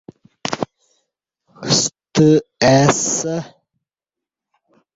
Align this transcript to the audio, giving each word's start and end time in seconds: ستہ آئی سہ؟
ستہ 1.77 2.27
آئی 2.69 2.85
سہ؟ 3.15 3.35